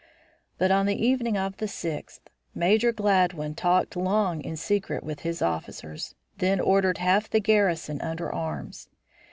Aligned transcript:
But 0.57 0.71
on 0.71 0.87
the 0.87 0.99
evening 0.99 1.37
of 1.37 1.57
the 1.57 1.67
sixth, 1.67 2.21
Major 2.55 2.91
Gladwin 2.91 3.53
talked 3.53 3.95
long 3.95 4.41
in 4.43 4.57
secret 4.57 5.03
with 5.03 5.19
his 5.19 5.43
officers, 5.43 6.15
then 6.37 6.59
ordered 6.59 6.97
half 6.97 7.29
the 7.29 7.39
garrison 7.39 8.01
under 8.01 8.33
arms. 8.33 8.89